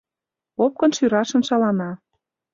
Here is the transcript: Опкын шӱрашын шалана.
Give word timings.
Опкын 0.63 0.91
шӱрашын 0.97 1.41
шалана. 1.47 1.91